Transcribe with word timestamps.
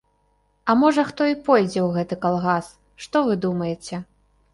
А 0.69 0.75
можа, 0.83 1.03
хто 1.09 1.27
і 1.31 1.35
пойдзе 1.49 1.77
ў 1.87 1.97
гэты 1.97 2.17
калгас, 2.23 2.71
што 3.07 3.23
вы 3.29 3.37
думаеце? 3.45 4.01